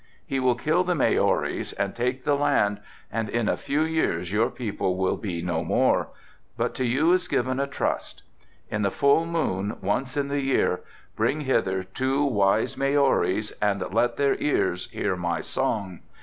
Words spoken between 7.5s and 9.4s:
a trust. In the full